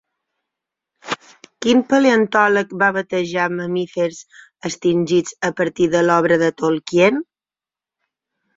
[1.65, 4.23] Quin paleontòleg va batejar mamífers
[4.71, 7.25] extingits a partir de l'obra de Tolkien?